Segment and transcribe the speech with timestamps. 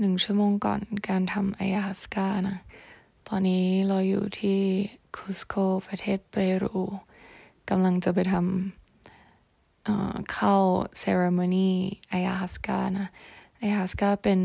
[0.00, 2.58] หนึ่งชั่วโมงก่อนการทำไออาฮัสกานะ
[3.28, 4.60] ตอนนี้เราอยู่ที่
[5.16, 5.54] คุสโก
[5.86, 6.84] ประเทศเปรู
[7.70, 10.54] กำลังจะไปทำเข้า
[11.02, 11.70] ceremony
[12.08, 13.08] ไออาสกานะ
[13.58, 14.40] ไออาฮัสกาเป็น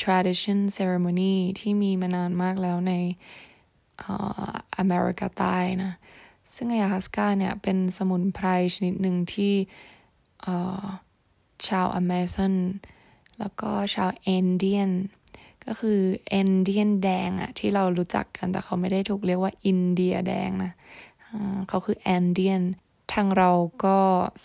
[0.00, 2.92] tradition ceremony ที่มีมานานมากแล้วใน
[4.76, 5.92] อเมริกาใต้นะ
[6.54, 9.54] ซึ่งไออาฮัสกาเนี่ยเป็นสมุนไพรชนิดหนึ่งที่
[11.66, 12.54] ชาวอเมซอน
[13.40, 14.90] แล้วก็ชาวเอนเดียน
[15.66, 20.72] ก็คือเอนเดียนแดงอะที่เรารู้จักกันแต่เขาไม่ได้ถูกเรียกว่าอินเดียแดงนะ
[21.68, 22.62] เขาคือแอนเดียน
[23.12, 23.50] ทางเรา
[23.84, 23.98] ก็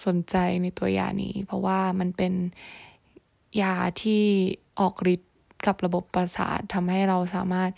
[0.05, 2.33] สนใจในตัวยานี้ เพราะว่ามันเป็น
[3.61, 4.23] ยาที่
[4.79, 5.33] ออกฤทธิ์
[5.65, 7.71] กับระบบประสาททำให้เราสามารถ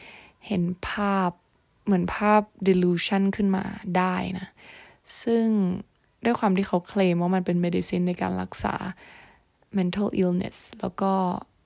[0.48, 1.30] เห็นภาพ
[1.86, 3.64] เหมือนภาพ delusion ขึ้นมา
[3.98, 4.48] ได้นะ
[5.24, 5.46] ซึ่ง
[6.26, 8.76] ด้วยความที่เขาเคลมว่ามันเป็น medicine ในการรักษา
[9.78, 11.12] mental illness แล้วก็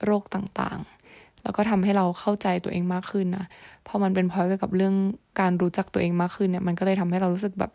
[0.06, 3.46] โรคต่างๆ แล้วก็ทำให้เราเข้าใจตัวเองมากขึ้นนะ
[3.88, 4.96] พอมันเป็นพอยกับกับเรื่อง
[5.40, 7.72] การรู้จักตัวเองมากขึ้นเนี่ยมันก็เลยทำให้เรารู้สึกแบบ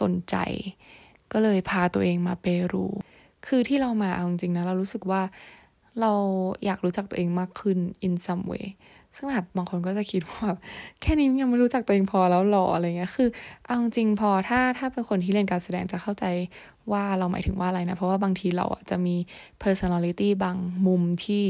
[0.00, 0.36] สนใจ
[1.32, 2.86] ก็เลยพาตัวเองมาเปรู
[3.46, 5.22] คือที่เรามาเอาจริงๆนะเรารู้สึกว่า
[6.00, 6.12] เรา
[6.64, 8.64] อยากรู้จักตัวเองมากขึ้น in some way
[9.16, 10.58] ซึ่งแบบบางคนก็จะคิดว่าแบบ
[11.02, 13.28] แค่นี้ยังไม่รู้จักตัวเองพอแล้วหรออะไรเงี้ย คือ
[13.64, 16.24] เอาจริงพอถ้าถ้าเป็นคนที่เรียนการแสดงจะเข้าใจ
[16.92, 19.16] ว่าเราหมายถึงว่าอะไรนะ เพราะว่าบางทีเราอะจะมี
[19.62, 21.44] personality บางมุมที่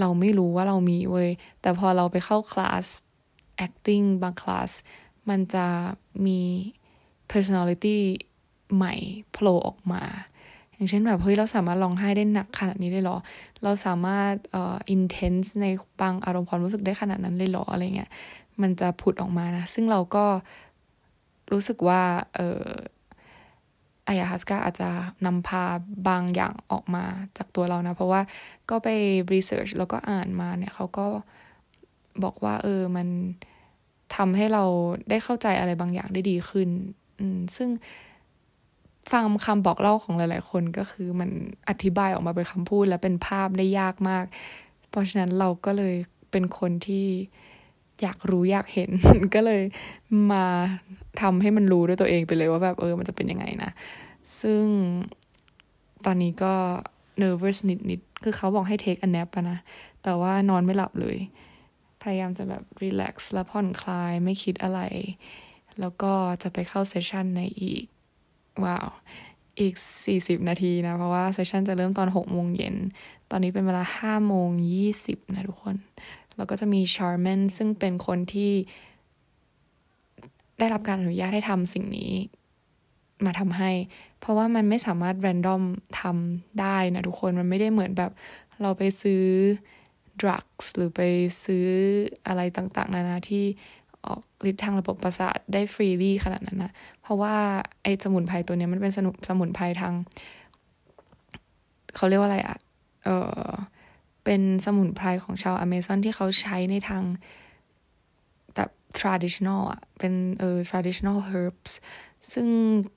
[0.00, 2.84] เราไม่รู้ว่าเรามีเว้ย แต่พอเราไปเข้าคลาส
[3.66, 4.70] acting บางคลาส
[5.28, 5.66] มันจะ
[6.26, 6.40] มี
[7.32, 7.98] personality
[8.74, 8.94] ใหม่
[9.32, 10.02] โผล่ออกมา
[10.76, 13.16] อย่างเช่นแบบเฮ้ยเราสามารถร้องไห้ได้หนักขนาดนี้ได้หรอ
[13.64, 15.66] เราสามารถเอ่อ intense ใน
[16.00, 18.10] บางอารมณ์ความรู้สึกได้ขนาดนั้นเลยหรออะไรเงี้ย
[18.62, 20.24] มันจะผุดออกมานะ ซึ่งเราก็
[21.52, 22.02] รู้สึกว่า
[22.34, 22.64] เออ
[24.08, 24.90] อายาฮัสกาอาจจะ
[25.26, 25.64] นำพา
[26.08, 27.04] บางอย่างออกมา
[27.38, 28.20] จากตัวเรานะ เพราะว่า
[28.70, 28.88] ก็ไป
[29.32, 31.06] รีเสิร์ชแล้วก็อ่านมาเนี่ยเขาก็
[32.24, 33.08] บอกว่า เออมัน
[34.16, 34.64] ทำให้เรา
[35.10, 36.68] ได้เข้าใจอะไรบางอย่างได้ดีขึ้น
[37.18, 37.68] อืมซึ่ง
[39.10, 41.30] ฟังคำบอกเล่าของหลาย ๆ คนก็คือมัน
[41.68, 44.24] อธิบายออกมาเป็นคำพูดและเป็นภาพได้ยากมาก
[44.90, 45.94] เพราะฉะนั้นเราก็เลย
[46.30, 47.06] เป็นคนที่
[48.02, 48.90] อยากรู้อยากเห็น
[49.34, 49.62] ก็เลย
[50.32, 50.44] มา
[51.20, 53.70] ทำให้มันรู้ด้วยตัวเองไปเลยว่าแบบเออมันจะเป็นยังไงนะ
[54.40, 54.64] ซึ่ง
[56.04, 56.54] ตอนนี้ก็
[57.22, 57.58] nervous
[57.90, 59.58] นิดๆคือเขาบอกให้ take a nap นะ
[60.02, 61.16] แต่ว่านอนไม่หลับเลย
[62.02, 64.80] พยายามจะแบบ relax และผ่อนคลายไม่คิดอะไร
[65.80, 66.12] แล้วก็
[66.42, 67.84] จะไปเข้าเซสชันในอีก
[68.64, 68.88] ว้าว
[69.60, 69.74] อีก
[70.12, 72.76] 40 นาทีนะ เพราะว่าเซสชันจะเริ่มตอน6โมงเย็น
[73.30, 74.48] ตอนนี้เป็นเวลา5โมง
[74.92, 75.76] 20 นะทุกคน
[76.36, 78.52] แล้วก็จะมีชาร์แมนซึ่งเป็นคนที่
[80.58, 82.12] ได้รับการอนุญาตให้ทำสิ่งนี้
[83.24, 83.70] มาทำให้
[84.20, 85.62] เพราะว่ามันไม่สามารถแรนดอม
[86.00, 88.12] ทำได้นะทุกคน มันไม่ได้เหมือนแบบ
[88.62, 89.24] เราไปซื้อ
[90.20, 91.02] ดรักส์หรือไป
[91.44, 91.66] ซื้อ
[92.26, 93.44] อะไรต่างๆ นานาที่
[94.50, 97.34] ฤทธิ์ทางระบบประสาทได้ฟรีลี่ขนาดนั้นนะ เพราะว่า
[97.82, 99.94] ไอ้สมุนไพรตัวนี้มันเป็นสนุสมุนไพรทาง
[101.96, 102.58] เขาเรียกว่าอะไรอะ
[103.04, 103.08] เอ
[103.46, 103.50] อ
[104.24, 107.02] เป็นสมุนไพรของชาวอเมซอนที่เขาใช้ในทาง
[108.54, 111.72] แบบ traditional อะเป็นเออ traditional herbs
[112.32, 112.48] ซึ่ง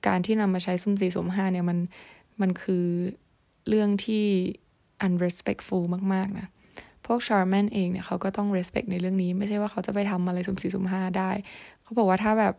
[0.06, 1.78] การที่นำมาใช้สุ่มสี่สุ่มห้าเนี่ยมัน
[2.40, 2.86] มันคือ
[3.68, 4.24] เรื่องที่
[5.06, 5.84] unrespectful
[6.14, 6.48] มาก ๆ นะ
[7.06, 11.30] พวก shaman เองเนี่ยเขาก็ต้อง respect ในเรื่องนี้ ไม่ใช่ว่าเขาจะไปทำอะไรสุ่มสี่สุ่มห้าได้
[11.82, 12.54] เขาบอกว่าถ้าแบบ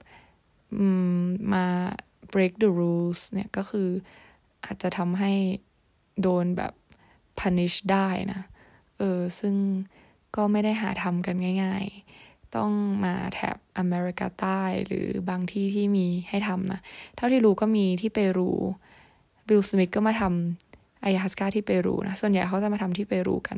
[1.53, 1.65] มา
[2.33, 3.89] break the rules เนี่ยก็คือ
[4.65, 5.33] อาจจะทำให้
[6.21, 6.73] โดนแบบ
[7.39, 8.41] punish ได้นะ
[8.97, 9.55] เออ ซึ่ง
[10.35, 11.85] ก็ไม่ได้หาทำกันง่าย
[12.19, 12.71] ๆ ต้อง
[13.05, 16.79] มาแถบอเมริกาใต้หรือบางที่ที่มีให้ทำนะ
[17.15, 18.49] เท่าที่รู้ก็มีที่เปรู
[19.47, 23.57] วิลสมิธก็มาทำ Ayahuasca ที่เปรูนะ ส่วนใหญ่เขาจะมาทำที่เปรูกัน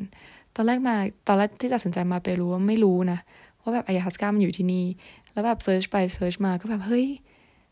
[0.56, 0.96] ตอนแรกมา
[1.28, 3.20] ตอนแรกที่ตัดสินใจมาเปรูว่าไม่รู้นะ
[3.62, 4.86] ว่าแบบ Ayahuasca มันอยู่ที่นี่
[5.32, 7.06] แล้วแบบ search ไป search มาก็แบบเฮ้ย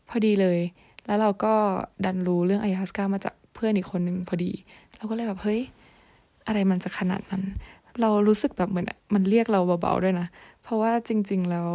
[0.08, 0.60] พอดีเลย
[1.06, 1.54] แล้วเราก็
[2.04, 4.52] ดันรู้เรื่อง Ayahuasca มาจากเพื่อนอีกคนหนึ่งพอดี
[4.96, 5.60] เราก็เลยแบบเฮ้ย
[6.46, 7.42] อะไรมันจะขนาดนั้น
[8.00, 10.26] เรารู้สึกแบบเหมือนมันเรียกเราเบาๆด้วยนะ
[10.62, 11.68] เพราะว่าจริง ๆ แล้ว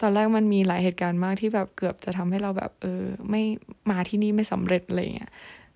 [0.00, 3.42] ตอนแรกมันมีหลายเหตุการณ์มากที่แบบเกือบจะทำให้เราแบบเออไม่
[3.90, 5.30] มาที่นี่ไม่สำเร็จอะไรเงี้ย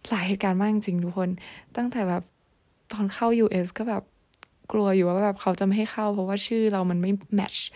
[0.08, 1.30] หลายเหตุการณ์มากจริงๆทุกคน
[1.76, 2.22] ตั้งแต่แบบ
[2.92, 4.02] ตอนเข้า US ก็แบบ
[4.72, 7.66] กลัวอยู่ว่าแบบเขาจะไม่ให้เข้า เพราะว่าชื่อเรามันไม่แมทช์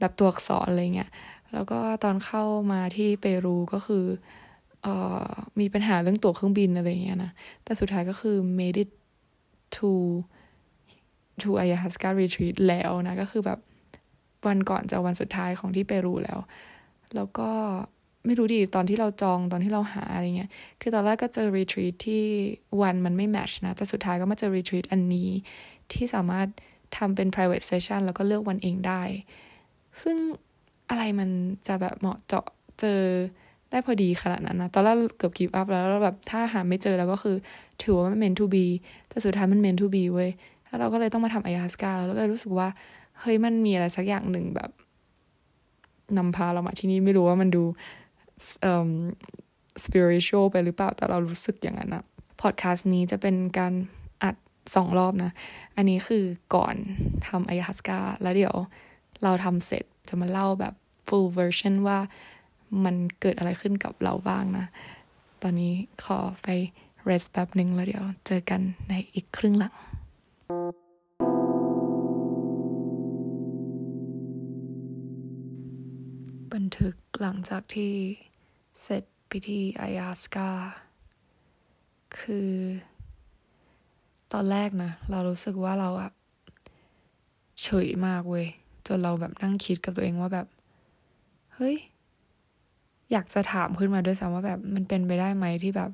[0.00, 1.10] แบบตัวอักษรอะไรเงี้ย
[1.54, 2.42] แล้วก็ตอนเข้า
[2.72, 4.04] มาที่เปรูก็คือ
[4.82, 5.28] เอ่อ
[5.60, 7.30] มีปัญหาเรื่องตั๋วเครื่องบินอะไรเงี้ยนะ
[7.64, 8.90] แต่สุดท้ายก็คือ made it
[9.76, 9.90] to
[11.42, 13.58] to Ayahuasca retreat แล้วนะ ก็คือแบบ
[14.46, 16.38] วันก่อนจะวันสุดท้ายของที่เปรูแล้ว
[17.14, 17.50] แล้วก็
[18.26, 22.24] ไม่รู้ดิตอนที่เราจองตอนที่เราหาอะไรเงี้ย คือตอนแรกก็เจอรีทรีตที่
[22.80, 25.30] วันมันไม่แมชนะ แต่สุดท้ายก็มาเจอรีทรีตอันนี้
[25.92, 26.48] ที่สามารถ
[26.96, 29.02] ทำเป็น private session แล้วก็เลือกวันเองได้
[30.02, 30.16] ซึ่ง
[30.90, 31.28] อะไรมัน
[31.66, 32.46] จะแบบเหมาะเจาะ
[32.80, 33.00] เจอ
[33.70, 37.36] ได้พอดีขนาดนั้นนะ ตอนแรกเกือบ give up แล้วแล้วแบบถ้าหาไม่เจอแล้วก็คือ
[37.82, 38.66] ถือว่ามัน meant to be
[39.08, 40.30] แต่สุดท้ายมัน meant to be เว้ย
[40.66, 42.68] แล้วเราก็เลยต้องมาทำอายาสกาแล้วก็รู้สึกว่า
[43.20, 44.70] เฮ้ยมันมีอะไรสักอย่างหนึ่งแบบ
[46.16, 47.64] นำพาเรามาที่นี่ไม่รู้ว่ามันดู
[49.84, 52.04] spiritual ไปหรือเปล่า แต่เรารู้สึกอย่างนั้นอะ
[52.40, 53.72] พอดแคสต์นี้จะเป็นการ
[54.74, 55.30] สองรอบนะ
[55.76, 56.24] อันนี้คือ
[56.54, 56.74] ก่อน
[57.28, 58.56] ทำอายาสกาแล้วเดี๋ยว
[59.22, 60.74] เราทำเสร็จจะมาเล่าแบบ
[61.06, 61.98] full version ว่า
[62.84, 64.66] มันเกิดอะไรขึ้นกับเราบ้างนะ
[65.42, 65.74] ตอนนี้
[66.04, 66.48] ขอไป
[67.08, 69.74] rest แป๊บหนึ่งแล้วเดี๋ยวเจอกันในอีกครึ่งหลัง
[76.52, 77.92] บันทึกหลังจากที่
[78.82, 80.50] เสร็จพิธีอายาสกา
[82.18, 82.50] คือ
[84.38, 86.10] ตอนแรกนะเรารู้สึกว่าเราอะ
[87.62, 88.46] เฉยมากเว้ย
[88.86, 90.46] จนเราแบบนั่งคิดกับตัวเองว่าแบบ
[91.54, 91.76] เฮ้ย
[93.12, 95.90] อยากจะถามขึ้นมาด้วยซ้ำว่าแบบมันเป็นไปได้ไหมที่แบบ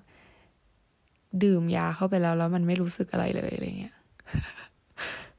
[1.44, 3.94] ดื่มยาเข้าไปแล้ว แล้วมันไม่รู้สึกอะไรเลยอะไรเงี้ย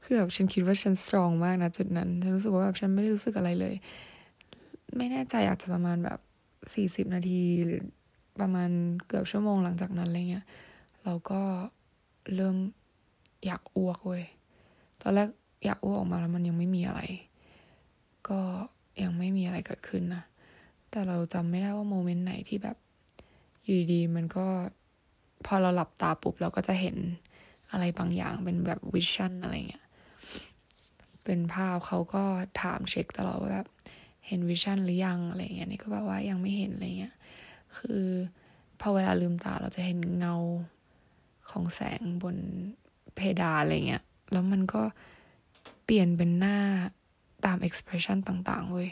[0.02, 3.74] คือแบบฉันคิดว่าฉันสตรองมากนะจุดนั้นฉันรู้สึกว่าแบบฉันไม่ได้รู้สึกอะไรเลย
[4.96, 6.18] ไม่แน่ใจอาจจะประมาณแบบ
[6.74, 7.82] สี่สิบนาทีหรือ
[8.40, 8.70] ประมาณ
[9.06, 10.44] เกือบชั่วโมงหลังจากนั้นอะไรเงี้ย
[11.04, 11.40] เราก็
[12.36, 12.56] เริ่ม
[13.46, 14.24] อยากอ้วกเว้ย
[15.00, 15.28] ตอนแรก
[15.64, 17.00] อยากอ้วกออกมาแล้วมันยังไม่มีอะไร
[18.28, 18.40] ก็
[19.02, 20.22] ยังไม่มีอะไรเกิดขึ้นนะ
[20.90, 22.76] แต่เราจำไม่ได้ว่า moment ไหนที่แบบ
[23.64, 24.46] อยู่ดีมันก็
[25.46, 26.96] พอเราหลับตาปุ๊บเราก็จะเห็น
[27.70, 29.84] อะไรบางอย่างเป็นแบบ vision อะไรเงี้ย
[31.24, 32.24] เป็นภาพเขาก็
[32.62, 33.68] ถามเช็คตลอดว่าแบบ
[34.26, 37.14] เห็น vision หรือยังอะไรเงี้ยนี่ก็แบบว่ายังไม่เห็นอะไรเงี้ย
[37.76, 38.02] คือ
[38.80, 40.36] พอเวลาลืมตาเราจะเห็นเงา
[41.50, 42.36] ของแสงบน
[43.14, 44.02] เพดานอะไรเงี้ย
[44.32, 44.82] แล้วมันก็
[45.84, 46.58] เปลี่ยนเป็นหน้า
[47.44, 48.90] ตาม expression ต่างๆเว้ย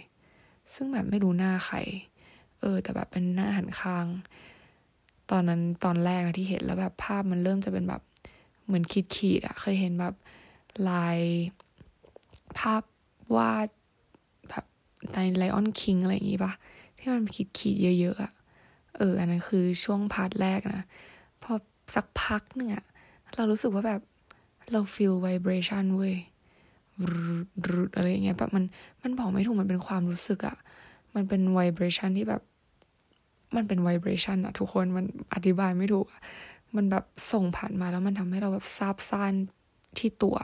[0.75, 1.77] ซึ่งแบบไม่รู้หน้าใคร
[2.61, 4.07] เออ แต่แบบเป็นหน้าหันข้าง
[5.31, 8.03] ตอนนั้นตอนแรกนะที่เห็นแล้วแบบภาพมันเริ่มจะเป็นแบบ
[8.67, 8.85] เหมือน
[9.17, 10.15] ขีดๆอะเคยเห็นแบบ
[10.89, 11.19] ลาย
[12.59, 12.83] ภาพ
[13.37, 13.69] วาด
[14.49, 14.65] แบบ
[15.13, 16.53] ในไลออนคิงอะไรอย่างงี้ปะ
[16.99, 18.33] ที่มันขีดขีดเยอะๆอะ
[18.97, 20.85] เออ อันนั้นคือช่วง part แรกนะ
[21.43, 21.53] พอ
[21.95, 22.85] สักพักหนึ่งอะ
[23.35, 24.01] เรารู้สึกว่าแบบ
[24.71, 28.65] เรา feel vibration เว้ยอะไรอย่างเงี้ยแบบมัน
[29.03, 30.57] มันบอกไม่ถูกมันเป็นความรู้สึกอะ
[31.15, 32.43] มันเป็น vibration ที่แบบ
[33.57, 35.05] มันเป็น vibration อะทุกคนมัน
[35.35, 36.07] อธิบายไม่ถูก
[36.77, 39.33] มันแบบส่งผ่านมาแล้วมันทำให้เราแบบซาบซ่าน
[39.99, 40.37] ที่ตัว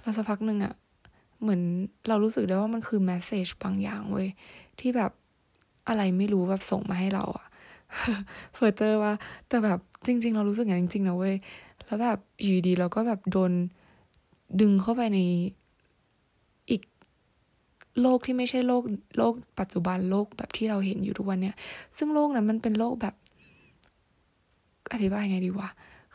[0.00, 0.74] แล้วสักพักหนึ่งอะ
[1.40, 1.62] เหมือน
[2.08, 4.28] เรารู้สึกได้ว่ามันคือ message บางอย่างเว้ย
[4.80, 5.12] ที่แบบ
[5.88, 7.46] อะไรไม่รู้แบบส่งมาให้เราอะ
[8.54, 9.12] เฟอร์เจอร์ว่า
[9.48, 11.34] แต่แบบจริง ๆ เรารู้สึกอย่างจริงๆนะเว้ย
[11.92, 13.52] แล้วแบบอยู่ดีเราก็แบบโดน
[14.60, 15.18] ดึงเข้าไปใน
[16.70, 16.82] อีก
[18.00, 18.82] โลกที่ไม่ใช่โลก
[19.18, 21.56] โลกปัจจุบันโลกแบบที่เราเห็นอยู่ทุกวันเนี้ย
[21.96, 23.14] ซึ่งโลกนั้นมันเป็นโลกแบบ
[24.92, 25.68] อธิบายไงดีวะ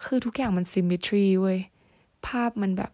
[0.03, 1.59] คือทุกอย่างมัน symmetry เว้ย
[2.27, 2.91] ภาพมันแบบ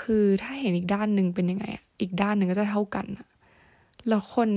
[0.00, 3.26] คือถ้าเห็นอีกด้านหนึ่งเป็นยังไงอะอีกด้านหนึ่งก็จะเท่ากันอะ
[4.08, 4.50] แล้วคน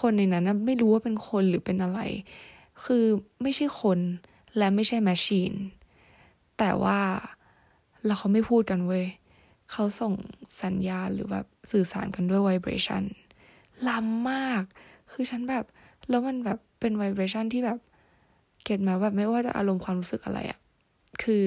[0.00, 2.00] คนในนั้นไม่รู้ว่าเป็นคนหรือเป็นอะไร
[2.84, 3.04] คือ
[3.42, 3.98] ไม่ใช่คน
[4.56, 5.52] และไม่ใช่ machine
[6.58, 6.98] แต่ว่า
[8.04, 9.04] เราเขาไม่พูดกันเว้ย
[9.72, 10.12] เขาส่ง
[10.62, 13.02] สัญญาณหรือแบบสื่อสารกันด้วย vibration
[13.88, 14.62] ล้ำมาก
[15.12, 15.64] คือฉันแบบ
[16.08, 17.78] แล้วมันแบบเป็น vibration ที่แบบ
[18.64, 20.58] get มาแบบไม่ว่าจะอารมณ์ความรู้สึกอะไรอะ
[21.22, 21.44] คือ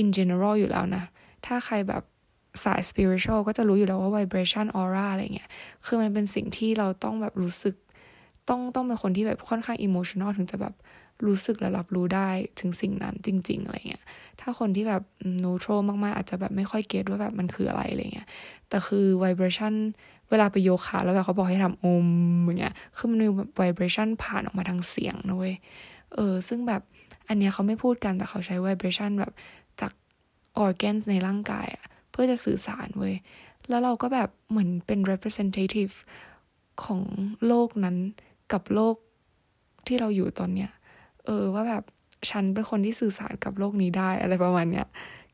[0.00, 1.04] in general อยู่แล้วนะ
[1.46, 2.02] ถ้าใครแบบ
[2.64, 5.48] สาย spiritual ก็จะรู้อยู่แล้วว่า vibration aura อะไรเงี้ย
[5.86, 7.74] คือมันเป็นสิ่งที่เราต้องแบบรู้สึก
[8.48, 10.74] ต้องต้องเป็นคนที่แบบค่อนข้าง emotional ถึงจะแบบ
[11.26, 12.28] รู้สึกและรับรู้ได้
[12.60, 14.04] ถึงสิ่งนั้นจริง ๆ อะไรเงี้ย
[14.40, 15.02] ถ้าคนที่แบบ
[15.44, 18.28] neutral มากๆ อาจจะแบบไม่ค่อยเก็ตว่าแบบมันคืออะไรอะไรเงี้ย
[18.68, 19.74] แต่คือ vibration
[20.30, 22.08] เวลาไปโยคะแล้วแบบเขาบอกให้ทำอม
[22.44, 23.28] อย่างเงี้ย คือมันมี
[23.60, 25.54] vibration ผ่านออกมาทางเสียงนะเว้ย
[26.14, 26.82] เออ ซึ่งแบบ
[27.28, 29.32] อันเนี้ยเขาไม่พูดกันแต่เขาใช้ vibration แบบ
[29.80, 29.92] จาก
[30.64, 33.14] organs ในร่างกายอะเพื่อจะสื่อสารเว้ย
[33.68, 35.94] แล้วเราก็แบบเหมือนเป็น representative
[36.84, 37.02] ของ
[37.46, 37.96] โลกนั้น
[38.52, 38.96] กับโลก
[39.86, 40.70] ที่เราอยู่ตอนเนี้ย
[41.26, 41.84] เออว่าแบบ
[42.30, 44.86] ฉันเป็นคนที่สื่อสารกับโลกนี้ได้อะไรประมาณเนี้ย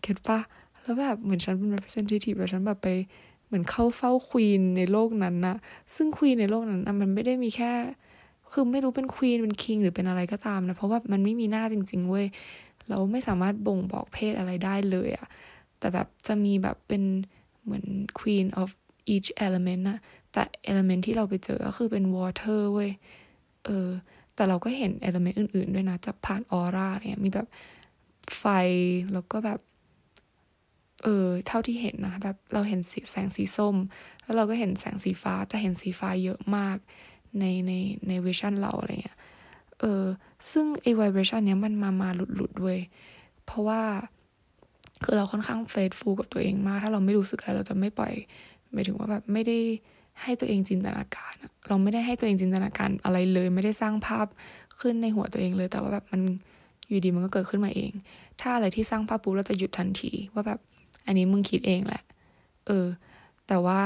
[0.02, 0.38] เก็ตปะ
[0.83, 2.88] แล้วแบบเหมือนฉันเป็น representative แล้วฉันแบบไป
[3.47, 5.57] เหมือนเข้าเฝ้าควีนในโลกนั้นนะ
[5.95, 7.73] ซึ่งควีนในโลกนั้นนะมันไม่ได้มีแค่
[8.52, 12.26] คือไม่รู้เป็นควีนเป็นคิงหรือเป็นอะไรก็ตามนะ เพราะว่ามันไม่มีหน้าจริง ๆ เว้ย
[12.88, 15.26] เราไม่สามารถบ่งบอกเพศอะไรได้เลยอะ
[15.78, 17.02] แต่แบบจะมีแบบเป็น
[17.64, 17.85] เหมือน
[18.18, 18.68] queen of
[19.14, 19.99] each element นะ
[20.33, 22.90] แต่ element ที่เราไปเจอก็คือเป็น water เว้ย
[23.66, 23.88] เออ
[24.38, 27.49] แต่เราก็เห็น element อื่น ๆ ด้วยนะจะผ่านออร่าเนี่ยมีแบบ
[28.38, 28.45] ไฟ
[29.12, 29.61] แล้วก็แบบ
[31.04, 33.76] เออเท่าที่เห็นนะแบบเราเห็นสีแสงสีส้ม
[34.23, 36.76] แล้วเราก็เห็นแสงสีฟ้าจะเห็นสีฟ้าเยอะมาก
[37.38, 37.73] ในใน
[38.09, 39.18] ใน vision เราอะไรเงี้ย
[39.80, 40.04] เออ
[40.50, 42.80] ซึ่งไอ้ vibration เนี้ยมันมามาหลุดหลุดเว้ย
[43.45, 43.83] เพราะว่า
[45.04, 48.12] คือเราค่อนข้าง faithful กับตัวเองมาก ถ้าเราไม่รู้สึกอะไรเราจะไม่ปล่อย
[48.73, 49.59] หมายถึงว่าแบบไม่ได้
[50.22, 51.34] ให้ตัวเองจินตนาการ
[51.68, 54.26] เราไม่ได้ให้ตัวเองจินตนาการอะไรเลย ไม่ได้สร้างภาพ
[54.80, 56.20] ขึ้นในหัวตัวเองเลย แต่ว่าแบบมัน
[56.88, 57.92] อยู่ดีมันก็เกิดขึ้นมาเอง
[58.40, 60.60] ถ้าอะไรที่สร้างภาพปุ๊บเราจะหยุดทันที ว่าแบบ
[61.06, 62.02] อันนี้มึงคิดเองแหละ
[62.66, 62.87] เออ
[63.48, 63.80] แต่ว่า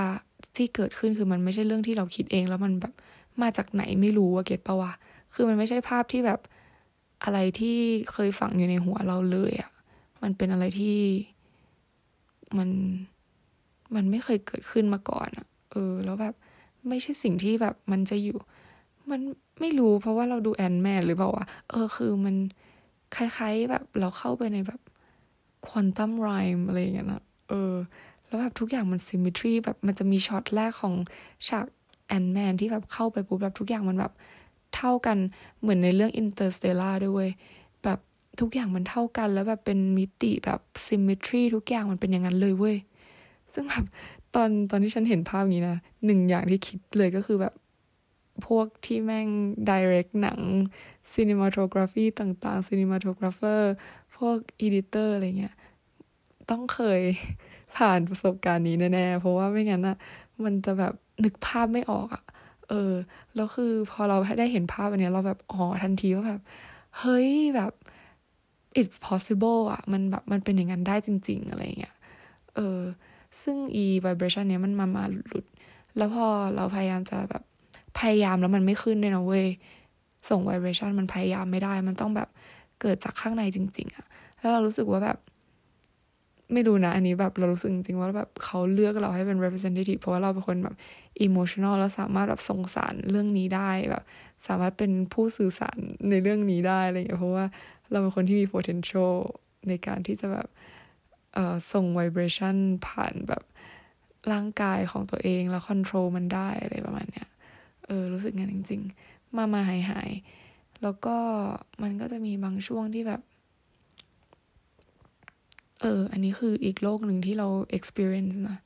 [0.56, 2.94] ที่เกิดขึ้นคือมันไม่ใช่เรื่องที่เราคิดเอง แล้วมันแบบ
[3.42, 4.92] มาจากไหนไม่รู้ว่าเก็ตปะวะ
[5.34, 6.40] คือมันไม่ใช่ภาพที่แบบ
[7.24, 7.76] อะไรที่
[8.12, 9.70] เคยฝังอยู่ในหัวเราเลยอะ
[10.22, 10.98] มันเป็นอะไรที่
[12.58, 12.68] มัน
[13.94, 16.34] มันไม่เคยเกิดขึ้นมาก่อนอะ เออ แล้วแบบ
[16.88, 18.38] ไม่ใช่สิ่งที่แบบมันจะอยู่
[19.10, 19.20] มัน
[19.60, 22.36] ไม่รู้เพราะว่าเราดู Ant-Man หรือเปล่าวะเออคือมัน
[23.16, 24.80] คล้ายๆแบบเราเข้าไปในแบบ
[25.66, 27.74] quantum realm อะไรอย่างเงี้ยนะเออ
[28.26, 30.94] แล้วแบบทุกอย่างมัน symmetry แบบมันจะมีช็อตแรกของ
[31.48, 31.66] ฉาก
[32.08, 34.12] Ant-Man ที่แบบเข้าไปปุ๊บแบบทุกอย่างมันแบบ
[34.76, 35.18] เท่ากัน
[35.60, 37.28] เหมือนในเรื่อง Interstellar ด้วย
[37.84, 37.98] แบบ
[38.40, 42.76] ทุกอย่างมันเท่ากันแล้วแบบเป็นมิติแบบ symmetry ทุกอย่างมันเป็นอย่างนั้นเลยเว้ย
[43.54, 43.84] ซึ่งแบบ
[44.34, 47.54] ตอนตอนที่ฉันเห็นภาพนี้นะหนึ่งอย่างที่คิดเลยก็คือแบบ
[48.46, 49.28] พวกที่แม่ง
[49.70, 50.40] direct หนัง
[51.12, 53.60] cinematography ต่างๆ cinematographer
[54.16, 54.36] พวก
[54.66, 55.54] editor อะไรเงี้ย
[56.50, 57.00] ต้องเคย
[57.76, 59.96] ผ่านประสบการณ์นี้แน่ๆ เพราะว่าไม่งั้นอะ
[60.44, 62.24] มันจะแบบนึกภาพไม่ออกอะ
[62.68, 62.92] เออ
[63.34, 66.40] แล้วคือพอเราได้เห็นภาพอันนี้เราแบบอ๋อทันทีว่าแบบ
[66.98, 67.72] เฮ้ยแบบ
[68.80, 71.94] it's possible อะมันแบบมันเป็นอย่างนั้นได้จริง ๆ อะไรเงี้ย
[72.56, 72.80] เออ
[73.42, 75.46] ซึ่ง e vibration เนี้ยมันมามาหลุด
[75.96, 77.42] แล้วพอเราพยายามจะแบบ
[77.98, 79.46] พยายามแล้วมันไม่ขึ้นเลยนะเว้ย
[80.28, 82.28] ส่ง vibration มันพยายามไม่ได้ มันต้องแบบ
[82.80, 84.06] เกิดจากข้างในจริง ๆอะ
[84.38, 85.18] แล้วเรารู้สึกว่าแบบ
[86.52, 90.74] ไม่รู้นะ อันนี้แบบเรารู้สึกจริงๆว่าแบบเขาเลือกเราให้เป็น representative เพราะว่าเราเป็นคนแบบ
[91.26, 94.04] emotional แล้วสามารถแบบส่งสารเรื่องนี้ได้แบบ
[94.46, 95.78] สามารถเป็นผู้สื่อสาร
[96.10, 97.44] ในเรื่องนี้ได้อะไรอย่างเงี้ยเพราะว่า
[97.90, 99.12] เราเป็นคนที่มี potential
[99.68, 100.46] ในการที่จะแบบ
[101.72, 103.42] ส่งไวเบรชันผ่านแบบ
[104.32, 107.28] ร่างกายของตัวเองแล้วคอนโทรลมันได้อะไรประมาณเนี้ย
[107.86, 110.10] เออ รู้สึกงั้นจริง ๆ มามาหายหาย
[110.82, 111.16] แล้วก็
[111.82, 113.20] มันก็จะมีบางช่วงที่แบบ
[115.80, 118.58] เออ อันนี้คืออีกโลกหนึ่งที่เรา experience นะ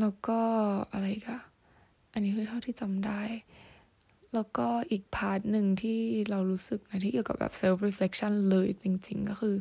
[0.00, 0.40] แล้วก็
[0.92, 1.40] อะไรกัน
[2.12, 3.22] อันนี้คือเท่าที่จำได้
[4.34, 9.56] แล้วก็อีก part หนึ่งที่เรารู้สึกนะที่เกี่ยวกับแบบ self reflection เลยจริง ๆ ก็คือ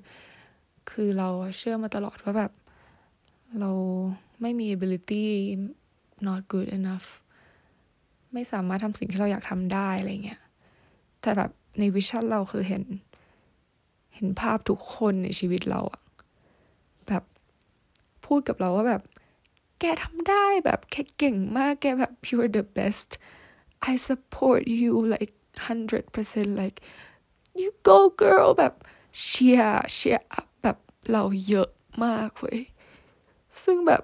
[0.90, 2.52] คือเราเชื่อมาตลอดว่าแบบ
[3.60, 3.72] เรา
[4.42, 5.26] ไม่มี ability
[6.28, 7.08] not good enough
[8.34, 10.42] ไม่สามารถทำสิ่งที่เราอยากทำได้อะไรเงี้ย
[11.22, 12.84] แต่แบบใน vision เราคือเห็น
[14.16, 16.02] เห็นภาพทุกคนในชีวิตเราอะ
[17.08, 17.24] แบบ
[18.26, 19.04] พูดกับเราว่าแบบ
[19.80, 23.10] แกทำได้แบบแค่เก่งมากแกแบบ you're the best
[23.92, 25.34] I support you like
[25.68, 26.78] hundred percent like
[27.62, 28.74] you go girl แบบ
[29.22, 30.26] เชียร์เชียร์
[31.12, 31.70] เราเยอะ
[32.06, 32.60] มากเว้ย
[33.64, 34.04] ซึ่งแบบ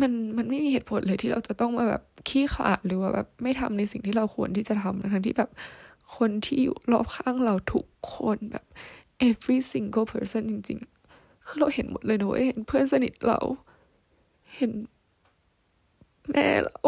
[0.00, 5.50] มันมันไม่มีเหตุผลเลยที่เราจะต้องมาแบบขี้ขลาดหรือว่าแบบไม่ทำในสิ่งที่เราควรที่จะทำทั้งที่แบบ
[6.16, 8.64] คนที่อยู่รอบข้างเราทุกคนแบบ
[9.28, 13.38] every single person จริงๆ คือเราเห็นหมดเลยนะเว้ยเห็นเพื่อนสนิทเรา
[14.56, 14.72] เห็น
[16.30, 16.82] แม่เรา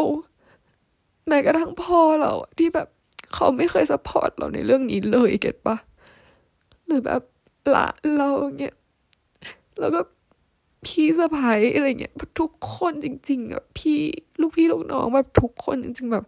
[1.27, 2.87] แม้กระทั่งพ่อเราที่แบบ
[3.33, 5.77] เขาไม่เคยสปอร์ตเราในเรื่องนี้เลยเก็ตปะ
[6.85, 7.21] หรือแบบ
[7.69, 8.75] หลานเราเงี้ย
[9.79, 10.01] แล้วก็
[10.85, 13.99] พี่สะพ้ายอะไรเงี้ยทุกคนจริง ๆอะพี่
[14.39, 16.25] ลูกพี่ลูกน้องแบบทุกคนจริง ๆ แบบ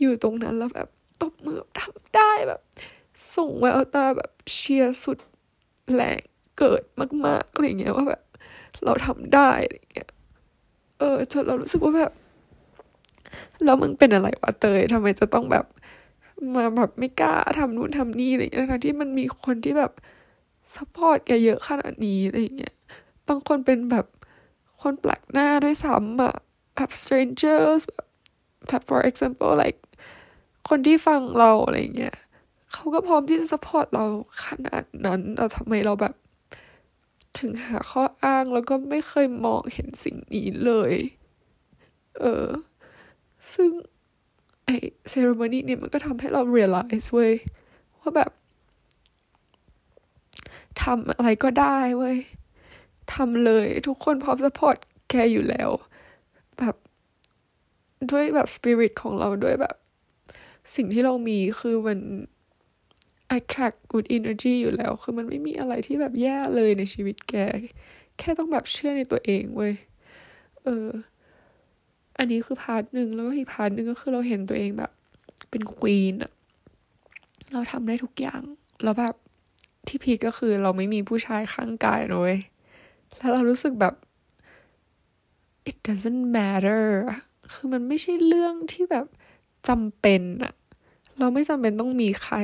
[0.00, 0.88] อยู่ตรงนั้นแล้วแบบ
[1.22, 2.60] ตบมือทำได้แบบ
[3.36, 5.18] ส่งแววตาแบบเชียร์สุด
[5.94, 6.20] แรง
[6.58, 6.82] เกิด
[7.26, 8.22] มากๆอะไรเงี้ยว่าแบบ
[8.84, 10.08] เราทำได้อะไรเงี้ย
[10.98, 12.12] เออจนเรารู้สึกว่าแบบ
[13.64, 15.64] แล้วมึงเป็นอะไรวะเตยทำไมจะต้องแบบ
[16.54, 19.92] มาแบบไม่กล้าทำนู่นทำนี่อะไรเงี้ยทั้งที่มันมีคนที่แบบ
[20.74, 22.74] สปอร์ตแกเยอะขนาดนี้อะไรเงี้ย
[23.28, 24.06] บางคนเป็นแบบ
[24.82, 26.34] คนแปลกหน้าด้วยซ้ำอะ
[26.74, 27.80] แบบ strangers
[28.68, 29.80] แบบ for example like
[30.68, 32.16] คนที่ฟังเราอะไรเงี้ย
[32.72, 34.04] เขาก็พร้อมที่จะสปอร์ตเรา
[34.46, 36.14] ขนาดนั้นแต่ทำไมเราแบบ
[37.38, 40.92] ถึงหาข้ออ้างแล้วก็ไม่เคยมองเห็นสิ่งนี้เลย
[42.20, 42.46] เออ
[43.52, 43.70] ซึ่ง
[44.64, 44.70] ไอ
[45.08, 47.32] เซ r e มนีเนี่ยมันก็ทำให้เรา realize เว้ย
[48.00, 48.30] ว่าแบบ
[50.82, 52.18] ทำอะไรก็ได้เว้ย
[53.14, 54.76] ทำเลยทุกคนพร้อม support
[55.10, 55.70] แกอยู่แล้ว
[56.58, 56.76] แบบ
[58.10, 59.76] ด้วยแบบสปิริตของเราด้วยแบบ
[60.74, 61.98] สิ่งที่เรามีคือมัน
[63.36, 67.34] attract good energy อยู่แล้ว คือมันไม่มีอะไรที่แบบแย่เลยในชีวิตแก
[68.18, 69.74] แค่ต้องแบบเชื่อในตัวเองเว้ย
[70.62, 70.88] เออ
[72.18, 74.90] อันนี้คือ part หนึ่งแล้วก็อีก part หนึ่งก็คือเราเห็นตัวเองแบบ
[75.50, 76.32] เป็น queen อะ
[77.52, 78.42] เราทำได้ทุกอย่าง
[78.82, 79.14] แล้วแบบ
[79.88, 82.34] ที่พีก็คือเราไม่มีผู้ชายข้างกายเลย
[83.16, 83.94] แล้วเรารู้สึกแบบ
[85.70, 86.86] it doesn't matter
[87.52, 89.06] คือมันไม่ใช่เรื่องที่แบบ
[89.68, 90.54] จำเป็นอะ
[91.18, 92.36] เราไม่จำเป็นต้องมีใคร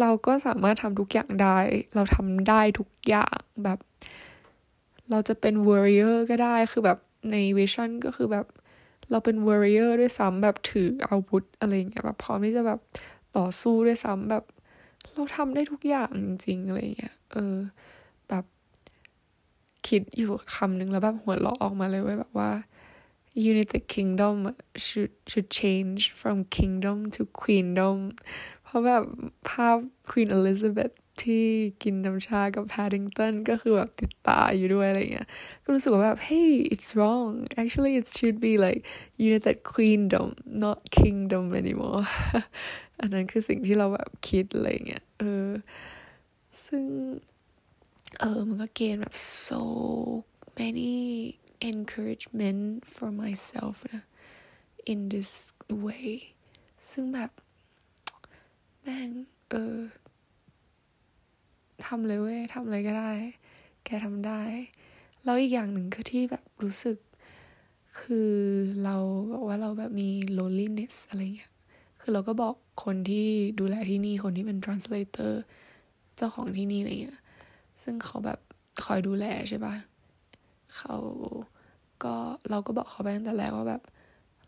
[0.00, 1.58] เราก็สามารถทำทุกอย่างได้
[1.94, 3.78] เราทำได้ทุกอย่างแบบ
[5.10, 6.98] เราจะเป็น warrior ก็ได้คือแบบ
[7.30, 8.46] ในวิชั่นก็คือแบบ
[9.10, 12.80] เราเป็น warrior ด้วยซ้ำแบบถืออาวุธอะไรอย่างเงี้ยแบบพร้อมที่จะแบบ
[13.36, 14.44] ต่อสู้ด้วยซ้ำแบบ
[15.14, 17.56] เราทำได้ทุกอย่างจริงๆอะไรเงี้ยเออ
[18.28, 18.44] แบบ
[19.88, 22.50] คิดอยู่คำหนึ่งแล้วแบบหัวเราะออกมาเลยว่าแบบว่า
[23.52, 24.36] United Kingdom
[24.84, 27.98] should should change from kingdom to queendom
[28.62, 29.04] เพราะแบบ
[29.48, 29.76] ภาพ
[30.10, 31.44] Queen Elizabeth ที่
[31.82, 35.28] กินน้ำชากับ Paddington ก็คือแบบติดตาอยู่ด้วยอะไรเงี้ย
[35.62, 37.30] ก็รู้สึกว่าแบบ hey it's wrong
[37.60, 38.80] actually it should be like
[39.28, 40.28] United Queendom
[40.62, 42.02] not kingdom anymore
[43.00, 45.48] อันนั้นคือสิ่งที่เราแบบคิดอะไรเงี้ย เออ
[46.64, 46.84] ซึ่ง
[48.20, 49.14] เออ มันก็เกณฑ์แบบ
[49.46, 49.62] so
[50.58, 50.94] many
[51.70, 52.62] encouragement
[52.94, 54.04] for myself นะ
[54.92, 55.30] in this
[55.84, 56.10] way
[56.90, 57.30] ซึ่งแบบ
[58.82, 59.10] แม่ง
[59.50, 59.78] เออ
[61.86, 63.12] ทำเลยเว้ยทำอะไรก็ได้
[63.84, 64.40] แกทำได้
[65.24, 66.98] แล้วอีกอย่างหนึ่งคือที่แบบรู้สึก
[67.98, 68.32] คือ
[68.84, 68.96] เรา
[69.32, 71.52] บอกว่าเราแบบมี loneliness อะไรเงี้ย
[72.00, 72.54] คือเราก็บอก
[72.84, 73.26] คนที่
[73.60, 75.32] ดูแลที่นี่คนที่เป็น translator
[76.16, 77.18] เจ้าของที่นี่อะไรเงี้ย
[77.82, 78.38] ซึ่งเขาแบบ
[78.84, 79.74] คอยดูแลใช่ปะ
[80.76, 80.96] เขา
[82.04, 82.14] ก็
[82.50, 83.82] เราก็บอกเขาไปตั้งแต่แรกว่าแบบ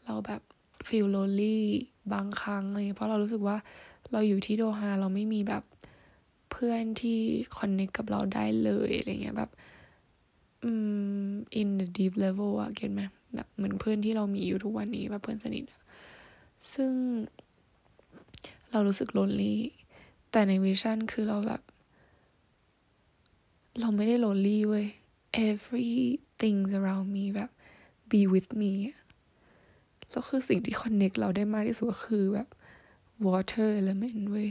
[0.04, 0.40] เราแบบ
[0.87, 1.59] feel lonely
[2.12, 3.56] บางครั้งอะไรเพราะเรารู้สึกว่า
[4.12, 5.62] เราอยู่ที่โดฮาเราไม่มีแบบ
[6.59, 7.19] เพื่อนที่
[7.59, 9.51] connect กับเราได้เลยอะไรเงี้ยแบบ
[10.65, 10.71] อื
[11.27, 13.03] ม in the deep level อะ get ไหม
[13.35, 15.64] แบบเหมือนเพื่อนที่เรามีอยู่ทุกวันนี้แบบเพื่อนสนิท
[16.75, 16.92] ซึ่ง
[18.71, 19.55] เรารู้สึก lonely
[20.31, 21.62] แต่ใน vision คือเราแบบ
[23.81, 24.87] เราไม่ได้ lonely เว้ย
[25.49, 27.51] everything around me แบบ
[28.11, 28.73] be with me
[30.11, 32.49] แล้วคือสิ่งที่ connect เราได้มากที่สุดก็คือแบบ
[33.27, 34.49] water element เว้ย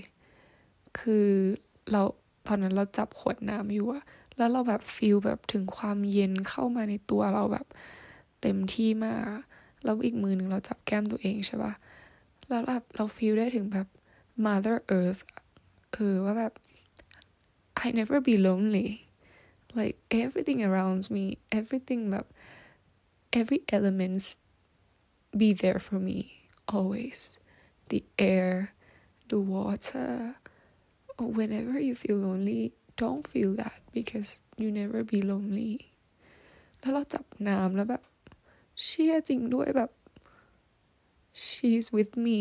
[1.00, 1.28] คือ
[1.92, 2.02] เรา
[2.48, 4.04] ตอนนั้นเราจับขวดน้ำอยู่อะ
[4.38, 7.68] แล้วเราแบบฟีลแบบถึงความเย็นเข้ามาในตัวเราแบบ
[8.42, 9.40] เต็มที่มาก
[9.84, 11.74] แล้วอีกมือหนึ่งเราจับแก้มตัวเองใช่ปะ
[12.48, 13.88] แล้วแบบเราฟีลได้ถึงแบบ
[14.46, 15.22] mother earth
[15.94, 16.54] เออว่าแบบ
[17.86, 18.90] I never be lonely
[19.80, 21.26] like everything around me
[21.60, 22.26] everything แบบ
[23.40, 24.26] every elements
[25.40, 26.20] be there for me
[26.76, 27.20] always
[27.92, 28.02] the
[28.34, 28.52] air
[29.30, 30.12] the water
[31.38, 32.62] whenever you feel lonely
[33.02, 35.74] don't feel that because you never be lonely
[36.80, 38.04] แล้วเราจับน้ำแล้วแบบ
[38.86, 39.92] เชื่อจริงด้วยแบบ
[41.46, 42.40] she's with me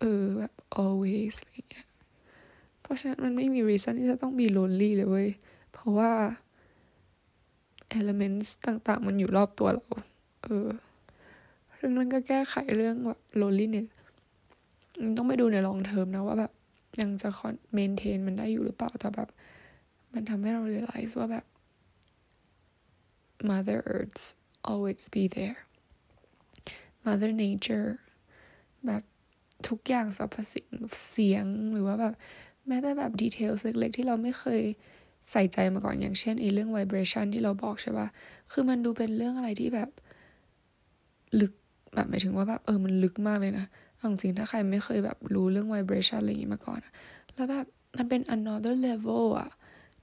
[0.00, 0.52] เออแบบ
[0.82, 1.88] always อะไรเงี้ย
[2.80, 5.28] เพราะฉะนั้นมันไม่มี reason ที่จะต้องมี lonely เลยเว้ย
[5.72, 6.12] เพราะว่า
[7.98, 9.84] elements ต่างๆ มันอยู่รอบตัวเรา
[10.44, 10.68] เออ
[11.76, 13.88] เรื่องนั้นก็แก้ไขเรื่องแบบ loneliness
[15.16, 16.52] ต้องไปดูในลองเทอมนะว่าแบบ
[17.00, 19.28] ยังจะคอนเมนเทนมันได้อยู่หรือเปล่าแต่แบบ
[20.12, 21.44] มันทำให้เรา realize ว่าแบบ
[23.48, 24.22] Mother Earth
[24.70, 25.58] always be there
[27.04, 27.90] Mother Nature
[28.86, 29.02] แบบ
[29.68, 30.68] ทุกอย่างสรรพสิ่ง
[31.08, 32.14] เสียงหรือว่าแบบ
[32.66, 34.62] แม้แต่แบบดีเทลเล็กๆที่เราไม่เคย
[35.30, 38.08] ใส่ใจมาก่อนอย่างเช่นไอ้เรื่อง vibration ที่เราบอกใช่ปะ
[38.52, 39.90] คือมันดูเป็นเรื่องอะไรที่แบบ
[41.40, 41.52] ลึก
[41.94, 43.66] แบบหมายถึงว่าแบบเออมันลึกมากเลยนะ
[44.10, 46.80] จริงๆถ้าใครไม่เคยแบบรู้เรื่อง vibration อะไรอย่างนี้มาก่อน
[47.34, 49.50] แล้วแบบมันเป็น another level อะ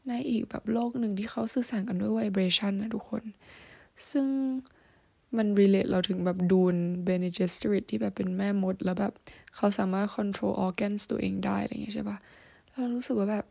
[0.08, 3.24] ในอีกแบบโลกหนึ่งที่เขาสื่อสารกันด้วย vibration นะทุกคน
[4.10, 4.28] ซึ่ง
[5.38, 6.76] มัน relate เราถึงแบบดูน
[7.08, 9.14] Bene Gesserit ที่แบบเป็นแม่มด แล้วแบบ
[9.56, 12.18] เขาสามารถ control organs ตัวเองได้อะไรอย่างเงี้ยใช่ปะ
[12.70, 13.46] แล้วรู้สึกว่าแบบ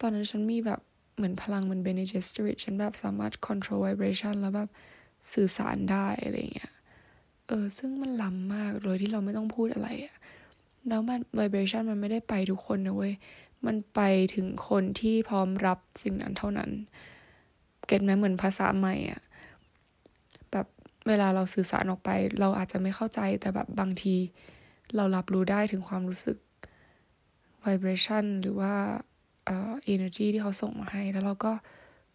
[0.00, 0.80] ตอนนั้นฉันมีแบบ
[1.16, 4.68] เหมือนพลังมัน Bene Gesserit ฉันแบบสามารถ control vibration แล้วแบบ
[5.32, 6.72] สื่อสารได้อะไรอย่างเงี้ย
[7.46, 10.16] เออซึ่งมันล้ำมากโดยที่เราไม่ต้องพูดอะไรอะ
[10.88, 13.14] แล้วมัน vibration มันไม่ได้ไปทุกคนนะเว้ย
[13.66, 14.00] มันไป
[14.34, 16.70] ถึงคนที่พร้อมรับสิ่งนั้นเท่านั้น
[17.86, 19.22] เก็ตไหมเหมือนภาษาใหม่อะ
[20.52, 20.66] แบบ
[21.08, 24.16] เวลาเราสื่อสารออกไป เราอาจจะไม่เข้าใจแต่แบบบางที
[24.96, 26.36] เรารับรู้ได้ถึงความรู้สึก
[27.64, 28.74] vibration หรือว่า
[29.46, 31.52] เอ่อ energy ที่เขาส่งมาให้ แล้วเราก็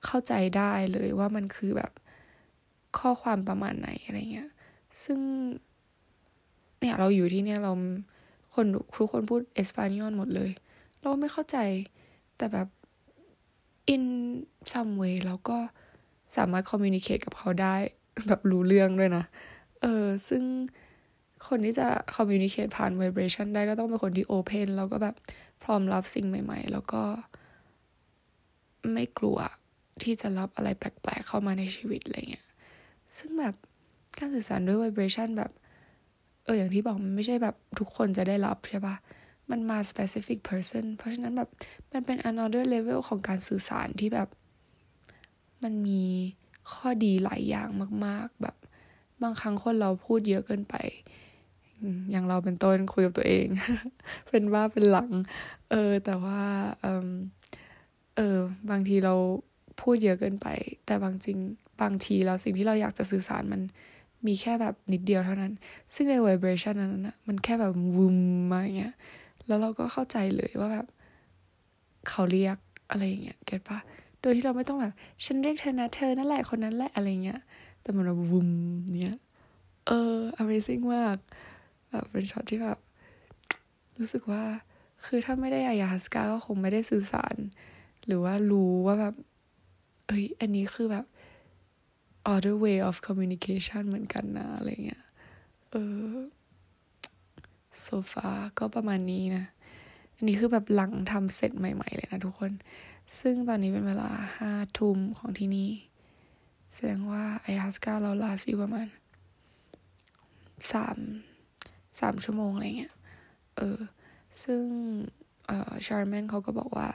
[0.05, 1.91] เข้าใจได้เลยว่ามันคือแบบ
[2.97, 4.49] ข้อความประมาณไหนอะไรเงี้ย
[5.03, 5.19] ซึ่ง
[6.79, 7.71] เนี่ยเราอยู่ที่เนี่ยเรา
[8.55, 8.65] คน
[8.97, 10.51] ทุกคนพูดเอสปานยอนหมดเลย
[11.01, 11.57] เราไม่เข้าใจ
[12.37, 12.67] แต่แบบ
[13.93, 14.03] in
[14.71, 15.57] some way เราก็
[16.35, 17.75] สามารถ communicate กับเขาได้
[18.27, 19.23] แบบรู้เรื่องด้วยนะ
[19.81, 20.43] เออ ซึ่ง
[21.47, 25.15] คนที่จะ communicate ผ่าน vibration ได้ก็ต้องเป็นคนที่ open แล้วก็แบบ
[25.63, 27.03] พร้อมรับสิ่งใหม่ ๆ แล้วก็
[28.93, 29.37] ไม่กลัว
[30.03, 32.47] ที่จะรับอะไรแปลกๆเข้ามาในชีวิตอะไรเงี้ย
[33.17, 33.55] ซึ่งแบบ
[34.19, 35.51] การสื่อสารด้วย vibration แบบ
[36.45, 38.95] เอออย่างที่บอกมันไม่ใช่แบบทุกคนจะได้รับใช่ปะ
[39.51, 41.49] มันมา specific person เพราะฉะนั้นแบบ
[41.93, 44.27] มันเป็น another level ของการสื่อสารที่แบบ
[45.63, 46.03] มันมี
[46.71, 47.67] ข้อดีหลายอย่าง
[48.05, 48.55] มาก ๆ แบบ
[49.21, 50.75] บางครั้งคนเราพูดเยอะเกินไป
[52.11, 53.45] อย่างเราเป็นต้นคุยกับตัวเอง
[54.29, 55.11] เป็นว่าเป็นหลัง
[55.71, 56.41] เออ แต่ว่า
[56.81, 57.07] เออ
[58.15, 58.37] เออ
[58.69, 59.13] บางทีเรา
[59.81, 60.47] พูดเยอะเกินไป
[60.85, 61.37] แต่บางจริง
[61.81, 63.61] บางทีแล้วสิ่งที่เราอยากจะสื่อสารมัน
[64.27, 65.51] มีแค่แบบนิดเดียวเท่านั้น
[65.93, 68.17] ซึ่งใน vibration นั้นนะมันแค่แบบวุม
[68.51, 68.93] มาอย่างเงี้ย
[69.47, 70.85] แล้วเราก็เข้าใจเลยว่าแบบ
[72.09, 72.57] เขาเรียก
[72.89, 73.79] อะไรอย่างเงี้ย เก็ตปะ
[74.21, 74.93] โดยที่เราไม่ต้องแบบ
[75.25, 77.39] ฉันเรียกเธอนะเธอนั่นแหละคนนั้นแหละอะไรเงี้ย
[77.81, 78.49] แต่มันแบบวุม
[79.01, 79.17] เนี้ย
[79.87, 81.17] เออ amazing มาก
[81.89, 82.77] แบบเป็นช็อตที่แบบ
[83.99, 84.43] รู้สึกว่า
[85.05, 87.35] คือถ้าไม่ได้อายาสกาก็คงไม่ได้สื่อสาร
[88.05, 89.15] หรือว่ารู้ว่าแบบ
[90.07, 91.05] เอ้ย อันนี้คือแบบ
[92.33, 95.03] other way of communication เหมือนกันนะอะไรเงี้ย
[95.71, 95.75] เอ
[96.09, 96.13] อ
[97.85, 99.45] so far ก็ประมาณนี้นะ
[100.15, 102.51] อันนี้คือแบบหลังทำเสร็จใหม่ ๆ เลยนะทุกคน
[103.19, 105.69] ซึ่งตอนนี้เป็นเวลาห้าทุ่มของที่นี่
[106.75, 108.87] แสดงว่าไอฮัสกาเราลาสิประมาณ
[110.73, 110.97] สาม
[111.99, 112.93] สามชั่วโมงอะไรเงี้ย
[113.57, 113.79] เออ
[114.43, 114.63] ซึ่ง
[115.45, 116.87] เอ่อชาร์แมนเขาก็บอกว่า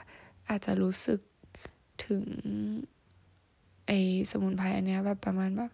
[0.49, 1.19] อาจจะรู้สึก
[2.05, 2.23] ถึง
[3.87, 3.91] ไอ
[4.31, 5.71] สมุนไพรอันเนี้ยแบบประมาณแบบ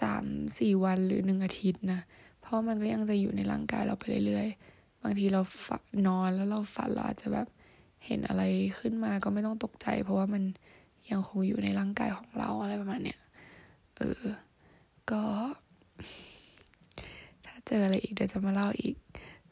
[0.00, 0.24] สาม
[0.58, 2.00] สี่วันหรือหนึ่งอาทิตย์นะ
[2.40, 7.46] เพราะมันก็ยังจะอยู่ในร่างกายเราไปเรื่อยๆ บางทีเราฝันนอนแล้วเราฝันเราอาจจะแบบ
[8.06, 8.42] เห็นอะไร
[8.78, 10.42] ขึ้นมาก็ไม่ต้องตกใจ เพราะว่ามัน
[11.10, 13.20] ยังคงอยู่ในร่างกายของเราอะไรประมาณเนี้ย
[13.96, 14.22] เออ
[15.10, 15.22] ก็
[17.44, 18.96] ถ้าเจออะไรอีกเดี๋ยวจะมาเล่าอีก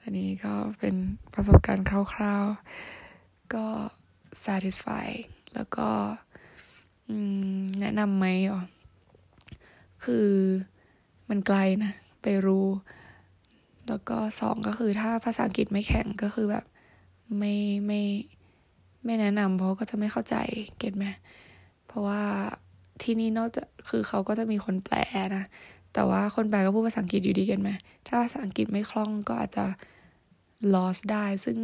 [0.03, 0.95] อันนี้ก็เป็น
[1.35, 3.67] ประสบการณ์คร่าวๆ ก็
[4.45, 5.09] satisfy
[5.55, 5.89] แล้วก็
[7.81, 8.61] แนะนำไหมอ๋อ
[10.05, 10.29] คือ
[11.29, 12.67] มันไกลนะ ไปรู้
[13.89, 16.65] แล้วก็สองก็คือถ้าภาษาอังกฤษไม่แข็งก็คือแบบ
[17.39, 17.55] ไม่
[17.87, 18.03] ไม่
[19.05, 20.37] ไม่แนะนำเพราะก็จะไม่เข้าใจ
[20.79, 21.07] เก็ตไหม
[21.87, 22.23] เพราะว่า
[23.03, 24.97] ที่นี่นอกจากคือเขาก็จะมีคนแปล
[25.37, 25.45] นะ
[25.95, 27.71] แต่ว่าคนแปลก็พูดภาษาอังกฤษอยู่ดีกันไหม
[28.07, 29.65] ถ้าภาษาอังกฤษไม่คล่องก็อาจจะ
[30.75, 31.59] lost ได้ ซึ่ง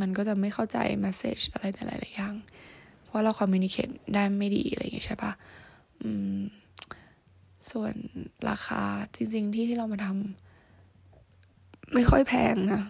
[0.00, 2.34] มันก็จะไม่เข้าใจ message อะไรแต่หลายๆอย่าง
[3.12, 5.32] เพราะเรา communicate ได้ไม่ดีอะไรอย่างเงี้ยใช่ปะ
[6.02, 6.40] อืม
[7.70, 7.94] ส่วน
[8.48, 8.82] ราคา
[9.14, 12.82] จริง ๆ ที่ที่เรามาทำไม่ค่อยแพงนะ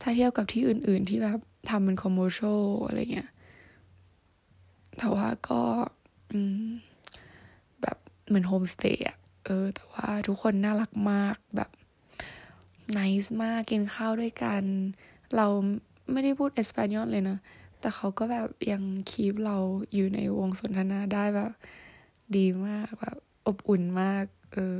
[0.00, 1.38] ถ้าเทียบกับที่อื่น ๆ ที่แบบ
[1.70, 3.30] ทำเป็น commercial อะไรเงี้ย
[4.98, 5.62] แต่ว่าก็
[6.32, 6.68] อืม
[7.82, 7.96] แบบ
[8.26, 11.70] เหมือนโฮมสเตย์อะเออ แต่ว่าทุกคนน่ารักมากแบบ
[12.96, 14.62] นิสมากกินข้าวด้วยกัน
[15.36, 15.46] เรา
[16.12, 17.38] ไม่ได้พูดเอสเปนยอลเลยนะ
[17.84, 19.56] แต่เขาก็แบบยังคีบเรา
[19.94, 21.52] อยู่ในวงสนทนาได้แบบ
[22.36, 23.16] ดีมากแบบ
[23.46, 24.76] อบอุ่นมาก เออ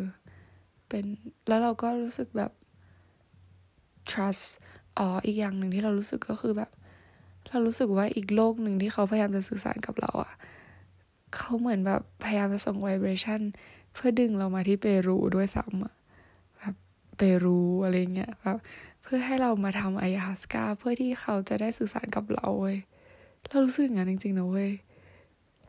[0.88, 1.05] เป็น
[1.49, 2.51] แล้วเราก็รู้สึกแบบ
[4.11, 4.45] trust
[4.99, 6.71] อ๋ออีกอย่างหนึ่งที่เรารู้สึกก็คือแบบ
[7.49, 10.33] เรารู้สึกว่าอีกโลกหนึ่งที่เขาพยายามจะสื่อสารกับเราอะ่ะ
[11.35, 13.40] เขาเหมือนแบบพยายามจะส่ง vibration
[13.93, 15.95] เพื่อดึงเรามาที่เปรูด้วยซ้ำอะ
[16.59, 16.75] แบบ
[17.17, 18.59] เปรูอะไรเงี้ยแบบ
[19.03, 22.79] เพื่อให้เรามาทำอายาสกาเพื่อที่เขาจะได้สื่อสารกับเราเว้ย
[23.48, 24.70] เรารู้สึกอย่างนั้นจริงๆนะเว้ย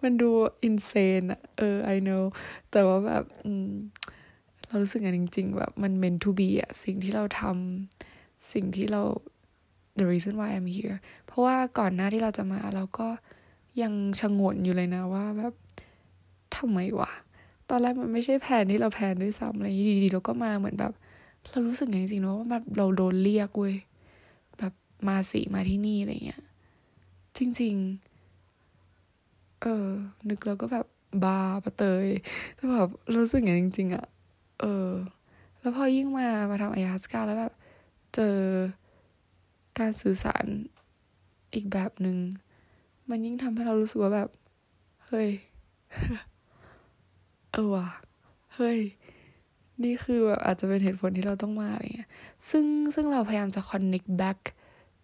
[0.04, 0.30] มันดู
[0.64, 2.24] อินเซนอะเออ I know
[2.72, 3.70] แต่ว่าแบบอืม
[4.68, 9.02] เรารู้สึกอย่างจริง ๆ แบบมัน meant to be อะสิ่งที่เราทำสิ่งที่เรา
[10.00, 13.08] the reason why I'm here เพราะว่าก่อนหน้าที่เราจะมาเราก็
[13.82, 15.54] ยังชะงนอยู่เลยนะว่าแบบ
[16.56, 17.12] ทำไมวะ
[17.70, 20.94] ตอนแรกมันไม่ใช่แผนที่เราแผนด้วยซ้ำอะไรอย่างนี้ดีๆเราก็มาเหมือนแบบ
[21.50, 23.76] เรารู้สึกอย่างจริงๆนะว่าแบบเราโดนเรียกเว้ย
[24.60, 24.74] แบบ
[25.08, 26.42] มาสิมาที่นี่อะไรเงี้ย
[27.38, 27.76] จริง
[28.70, 29.88] ๆ เออ
[30.30, 30.86] นึกแล้วก็แบบ
[31.24, 32.08] บาปะเตย
[32.56, 34.06] แต่แบบรู้สึกอย่างจริง ๆอะ
[34.62, 34.90] เออ
[35.60, 37.54] แล้วพอยิ่งมามาทำอายาสกาแล้วแบบ
[38.16, 38.38] เจอ
[39.80, 40.46] การสื่อสาร
[41.54, 42.18] อีกแบบหนึง่ง
[43.10, 44.30] มันยิ่งทำให้เรารู้สึกว่าแบบ
[45.08, 45.30] เฮ้ย
[47.54, 47.88] เออว่ะ
[48.56, 48.80] เฮ้ย
[49.84, 52.10] นี่คือแบบอาจจะเป็นเหตุผลที่เราต้องมาอะไรเงี้ย
[52.50, 54.40] ซึ่งซึ่งเราพยายามจะ connect back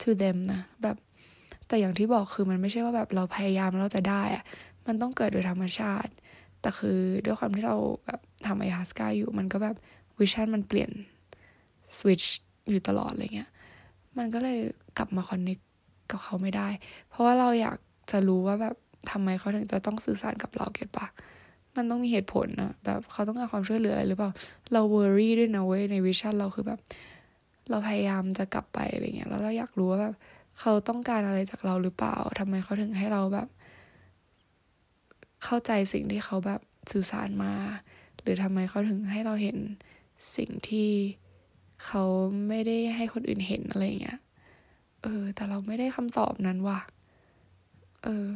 [0.02, 0.98] to them นะ แบบ
[1.72, 4.44] แต่อย่างที่บอกคือมันไม่ใช่ว่าแบบเราพยายามเราจะได้อะ
[4.88, 6.12] มันต้องเกิดโดยธรรมชาติ
[6.62, 9.76] แต่คือด้วยความที่เราแบบทำ Ayahuasca อยู่ มันก็แบบ
[10.20, 10.92] vision มันเปลี่ยน
[11.98, 13.50] สวิตช์อยู่ตลอดอะไรเงี้ย
[14.18, 14.58] มันก็เลย
[14.98, 15.58] กลับมา connect
[16.12, 16.68] กับเขาไม่ได้
[17.10, 17.78] เพราะว่าเราอยาก
[18.12, 18.76] จะรู้ว่าแบบ
[19.12, 21.08] ทำไมเขาถึงจะต้องสื่อสารกับเรา get ปะ
[21.76, 24.32] มันต้องมีเหตุผลนะแบบเขาต้องการความช่วยเหลืออะไรหรือเปล่า
[24.74, 26.80] เรา worry ด้วยนะเว้ยใน vision เราคือแบบ
[27.70, 30.16] เราพยายามจะกลับไปอะไรเงี้ย แล้วเราอยากรู้ว่าแบบ
[30.60, 33.48] เขาต้องการอะไรจากเราหรือเปล่าทำไมเขาถึงให้เราแบบ
[35.44, 36.62] เข้าใจสิ่งที่เขาแบบ
[36.92, 37.54] สื่อสารมา
[38.22, 39.58] หรือทำไมเขาถึงให้เราเห็น
[40.36, 40.90] สิ่งที่
[41.86, 42.04] เขา
[42.48, 44.20] ไม่ได้ให้คนอื่นเห็นอะไรเงี้ย
[45.04, 46.80] เออ แต่เราไม่ได้คำตอบนั้นว่ะ
[48.04, 48.28] เออ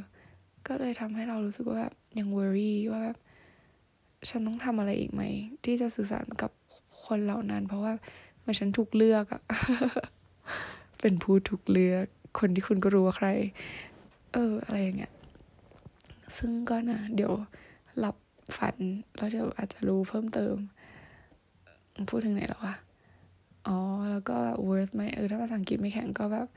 [0.67, 3.17] ก็เลยทำให้เรารู้สึกว่าแบบยัง worry ว่าแบบ
[4.29, 5.21] ฉันต้องทำอะไรอีกไหม
[5.63, 6.51] ที่จะสื่อสารกับ
[7.05, 7.93] คนเหล่านั้น เพราะว่า
[8.41, 9.41] เมันฉันถูกเลือกอะ
[11.07, 12.05] เป็นผู้ถูกเลือก
[12.39, 13.27] คนที่คุณก็รู้ว่าใคร
[14.33, 15.13] เออ อะไรอย่างเงี้ย
[16.37, 17.33] ซึ่งก็นะ เดี๋ยว
[17.99, 18.15] หลับ
[18.57, 18.75] ฝัน
[19.15, 20.55] แล้วเดี๋ยวอาจจะรู้เพิ่มเติม
[22.09, 22.75] พูดถึงไหนแล้ววะ
[23.67, 23.77] อ๋อ
[24.11, 24.37] แล้วก็
[24.67, 26.47] worth ไหมเออ ถ้าภาษาอังกฤษไม่แข็งก็แบบ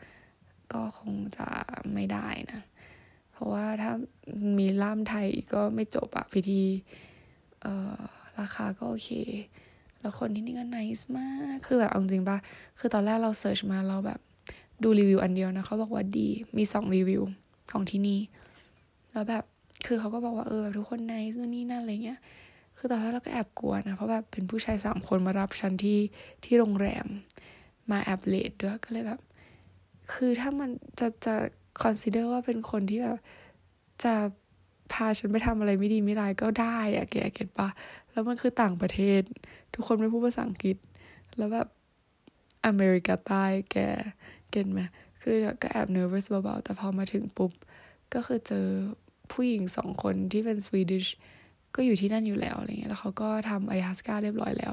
[0.73, 1.49] ก็คงจะ
[1.95, 2.61] ไม่ได้นะ
[3.33, 3.93] เพราะว่าถ้า
[4.59, 6.63] มีล่ามไทยก็ไม่จบอะพิธี
[7.63, 7.99] เอ่อ
[8.41, 9.11] ราคาก็โอเค
[10.01, 12.39] แล้วคนที่นี่ก็ nice มาก คือแบบเอาจริงปะ
[12.79, 14.21] คือตอนแรกเราเสิร์ชมาเราแบบ
[14.83, 17.23] ดูรีวิวอันเดียวนะเขาบอกว่าดี มีสองรีวิว
[17.73, 18.21] ของที่นี่
[19.13, 19.45] แล้วแบบ
[19.87, 22.21] คือเขาก็บอกว่าเออแบบทุกคนในนู่นนี่นั่นอะไรเงี้ย
[22.77, 25.99] คือตอนแรกเราก็แอบกลัวนะ เพราะแบบเป็นผู้ชายสามคนมารับฉันที่
[26.45, 27.07] ที่โรงแรม
[27.91, 29.21] มาแอบเลดด้วย ก็เลยแบบ
[30.13, 31.35] คือถ้ามันจะจะ
[31.83, 33.19] consider ว่าเป็นคนที่แบบ
[34.05, 34.15] จะ
[34.93, 37.69] พาฉันไปทำอะไรไม่ดีไม่ร้ายก็ได้อะแกเก็ตปะ
[38.13, 39.21] แล้วมันคือต่างประเทศ
[39.75, 40.77] ทุกคนไม่พูดภาษาอังกฤษ
[41.37, 41.69] แล้วแบบ
[42.67, 43.77] อเมริกาใต้แก
[44.51, 44.81] เก็ตไหม
[45.23, 47.53] คือก็แอบ nervous เบาๆแต่พอมาถึงปุ๊บ
[48.15, 48.67] ก็คือเจอ
[49.33, 51.07] ผู้หญิงสองคนที่เป็นสวีดิช
[51.75, 54.73] ก็อยู่ที่นั่นอยู่แล้วอะไรเงี้ยแล้วเขาก็ทำไอฮัสกาเรียบร้อยแล้ว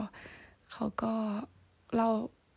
[0.74, 1.14] เขาก็
[1.96, 2.10] เล่า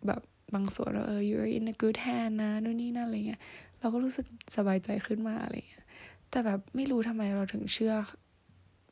[0.06, 0.22] แบบ
[0.54, 3.40] บางส่วนว่าเออ you're in a good hand นะนู่นนี่นั่นอะไรเงี้ย
[3.80, 4.26] เราก็รู้สึก
[4.56, 5.84] สบายใจขึ้นมาอะไรเงี้ย
[6.30, 7.94] แต่แบบไม่รู้ทำไมเราถึงเชื่อ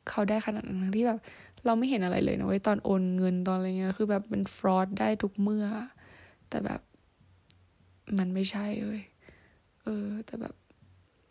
[0.09, 1.19] เขาได้ขนาดนั้นที่แบบ
[1.65, 5.65] เราไม่เห็นอะไรเลยนะเว้ยตอนโอนเงินตอนอะไรเงี้ยคือแบบเป็นฟรอดได้ทุกเมื่อ
[6.49, 6.81] แต่แบบ
[8.17, 9.03] มันไม่ใช่เว้ย
[9.83, 10.55] เออ แต่แบบ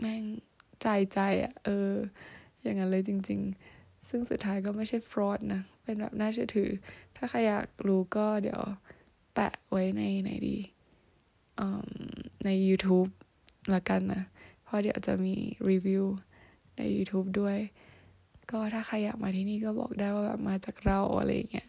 [0.00, 0.22] แม่ง
[0.82, 1.90] ใจใจอะเออ
[2.62, 3.40] อย่างนั้นเลยจริง
[3.74, 6.70] ๆ ซึ่งสุดท้ายก็ไม่ใช่ฟรอดนะ เป็นแบบน่าเชื่อถือ
[7.16, 8.60] ถ้าใครอยากรู้ก็เดี๋ยว
[9.34, 10.56] แปะไว้ในไหนดี
[12.44, 13.10] ใน YouTube
[13.74, 14.22] ละกันนะ
[14.64, 15.34] เพราะเดี๋ยวจะมี
[15.70, 16.04] รีวิว
[16.76, 17.56] ใน YouTube ด้วย
[18.50, 21.68] ก็ถ้าใครอยากมาที่นี่ก็บอกได้ว่าแบบมาจากเราอะไรเงี้ย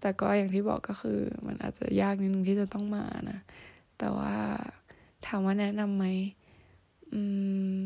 [0.00, 3.38] แต่ก็อย่างที่บอกก็คือ มันอาจจะยากนิดนึงที่จะต้องมานะ
[3.98, 4.36] แต่ว่า
[5.26, 6.04] ถามว่าแนะนำไหม
[7.12, 7.20] อื
[7.80, 7.82] ม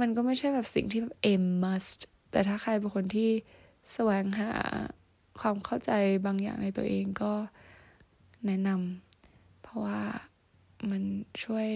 [0.00, 3.30] มันก็ไม่ใช่แบบสิ่งที่แบบ a must แต่ถ้าใครเป็นคนที่
[3.92, 4.50] แสวงหา
[5.40, 5.90] ความเข้าใจ
[6.26, 7.32] บางอย่างในตัวเองก็
[8.46, 10.00] แนะนำเพราะว่า
[10.90, 11.02] มัน
[11.44, 11.68] ช่วย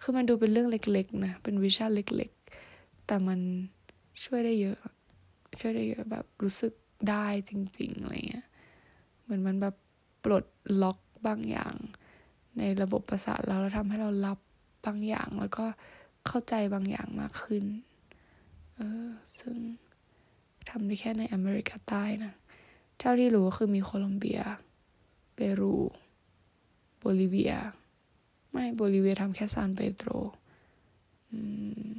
[0.00, 3.40] คือมันดูเป็นเรื่องเล็กๆ นะ เป็นวิชาเล็กๆ แต่มัน
[4.24, 4.78] ช่วยได้เยอะ
[5.60, 6.72] ช่วยได้เยอะแบบรู้สึก
[7.10, 8.46] ได้จริงๆอะไรเงี้ย
[9.22, 9.74] เหมือนมันแบบ
[10.24, 10.44] ปลด
[10.82, 11.74] ล็อกบางอย่าง
[12.58, 14.38] ในระบบประสาทเราแล้วทำให้เรารับ
[14.86, 15.64] บางอย่าง แล้วก็
[16.26, 17.64] เข้าใจบางอย่างมากขึ้น
[18.76, 19.08] เออ
[19.40, 19.56] ซึ่ง
[20.68, 22.32] ทำได้แค่ในอเมริกาใต้นะ
[22.98, 24.40] เท่าที่รู้ก็คือมีโคลอมเบีย
[25.34, 25.74] เปรู
[26.98, 27.54] โบลิเวีย
[28.50, 30.08] ไม่โบลิเวียทำแค่ซานเปโตร
[31.30, 31.38] อื
[31.88, 31.90] ม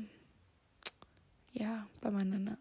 [1.61, 2.60] ยาประมาณนั้นนะ